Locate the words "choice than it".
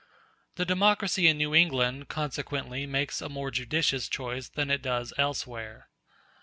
4.09-4.81